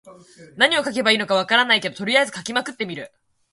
[0.57, 3.11] 何を書けばいいのか分からないけど、とりあえず書きまくってみる。